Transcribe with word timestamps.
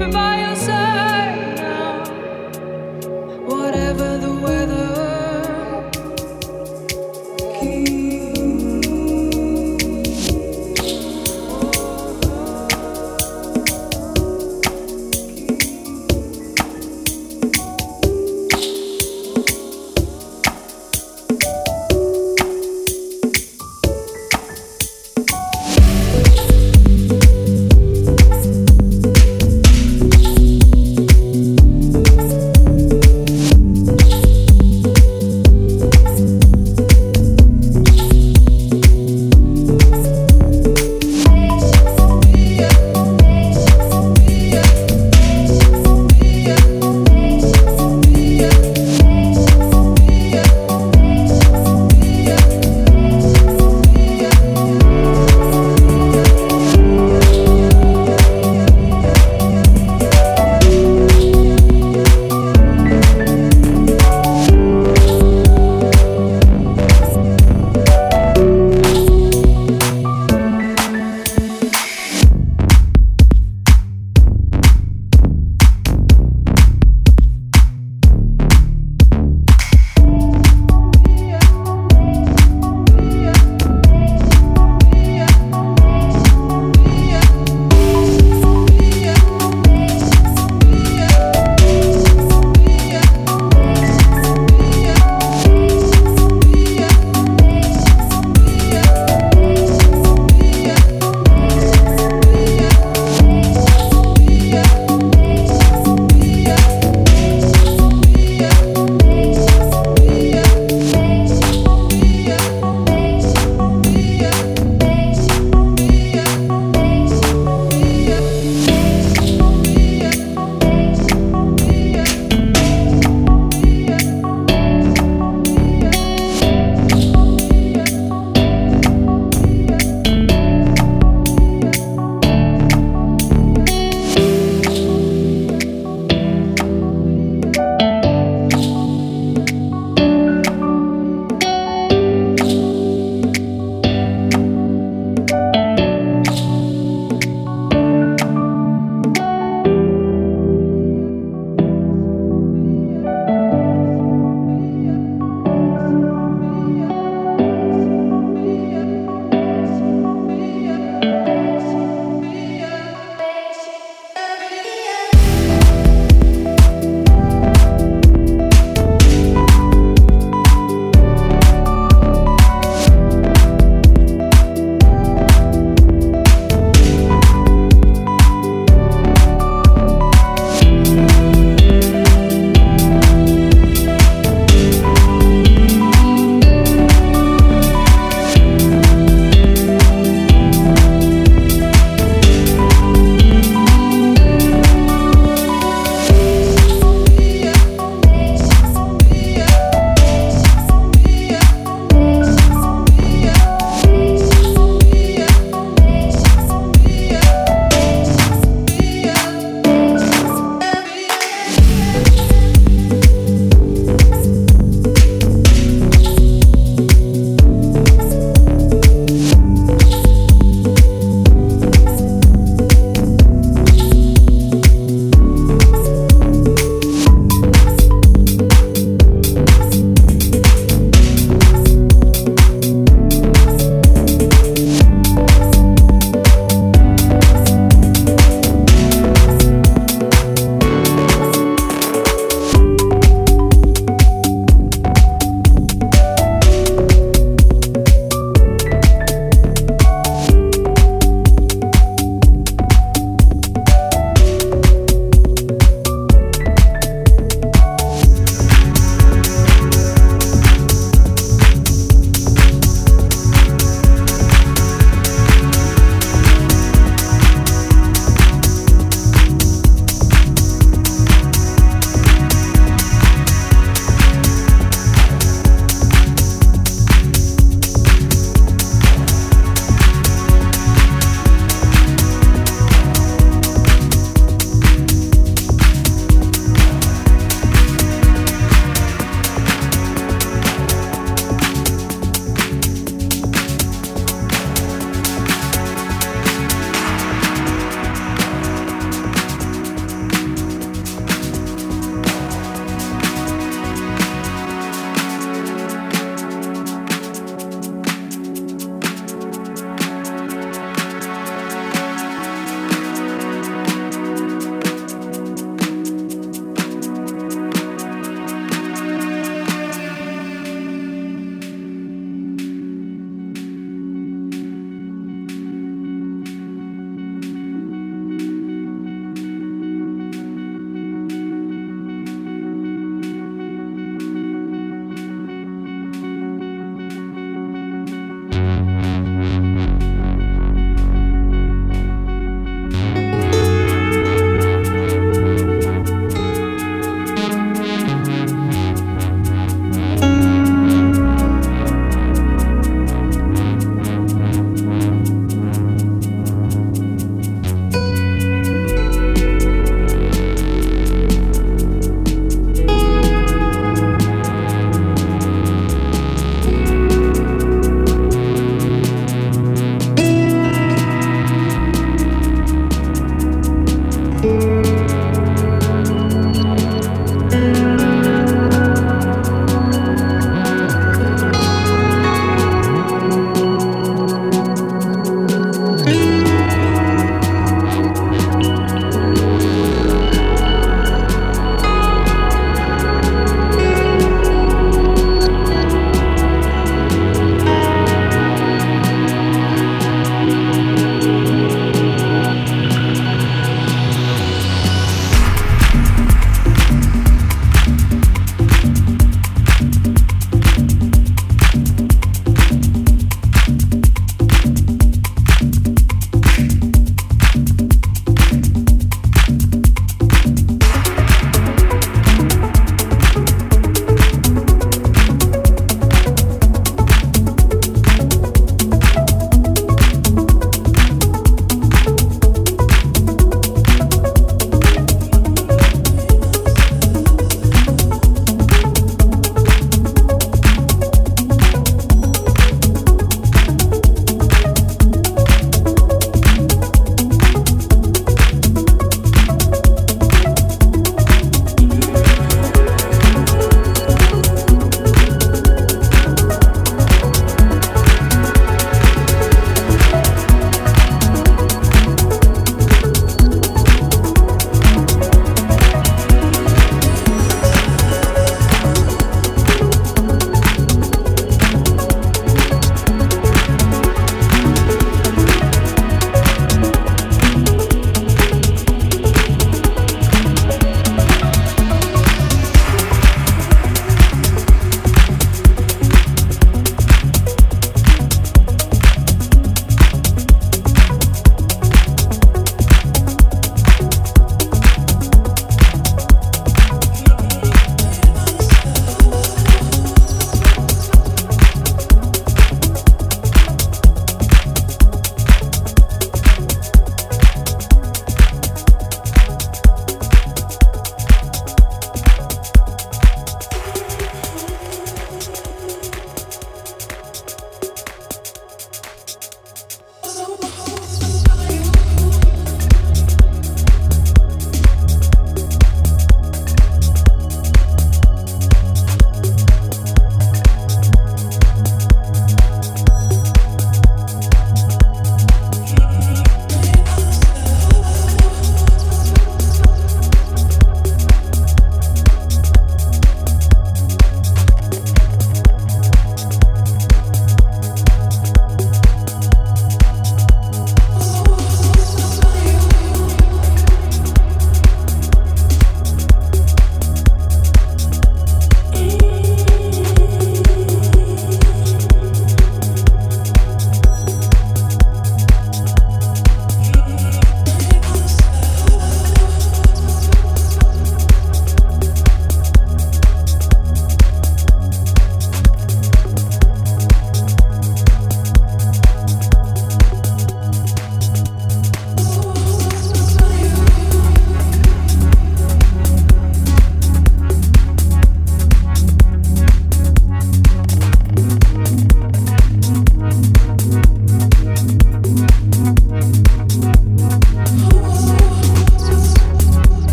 Keep 0.00 0.08
in 0.08 0.14
mind. 0.14 0.49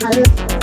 Valeu. 0.00 0.55